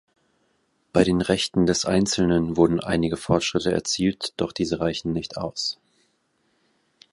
Bei 0.93 1.03
den 1.03 1.21
Rechten 1.21 1.67
des 1.67 1.85
einzelnen 1.85 2.57
wurden 2.57 2.79
einige 2.79 3.17
Fortschritte 3.17 3.71
erzielt, 3.71 4.33
doch 4.37 4.51
diese 4.51 4.79
reichen 4.79 5.13
nicht 5.13 5.37
aus. 5.37 5.77